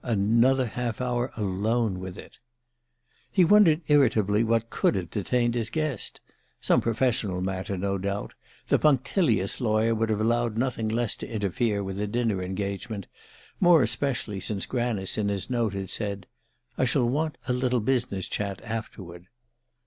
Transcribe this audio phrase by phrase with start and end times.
[0.03, 2.39] Another half hour alone with it!
[3.29, 6.21] He wondered irritably what could have detained his guest.
[6.59, 8.33] Some professional matter, no doubt
[8.65, 13.05] the punctilious lawyer would have allowed nothing less to interfere with a dinner engagement,
[13.59, 16.25] more especially since Granice, in his note, had said:
[16.79, 19.27] "I shall want a little business chat afterward."